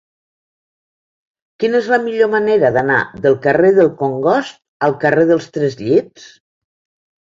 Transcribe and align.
Quina 1.63 1.81
és 1.83 1.91
la 1.97 2.01
millor 2.07 2.33
manera 2.37 2.73
d'anar 2.79 2.97
del 3.29 3.39
carrer 3.47 3.73
del 3.79 3.95
Congost 4.03 4.61
al 4.91 5.01
carrer 5.07 5.31
dels 5.35 5.51
Tres 5.57 5.83
Llits? 5.89 6.31